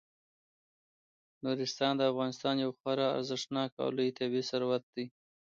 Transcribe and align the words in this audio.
نورستان 1.43 1.93
د 1.97 2.01
افغانستان 2.11 2.55
یو 2.63 2.71
خورا 2.79 3.07
ارزښتناک 3.19 3.69
او 3.83 3.89
لوی 3.97 4.09
طبعي 4.17 4.43
ثروت 4.49 4.83
دی. 4.95 5.05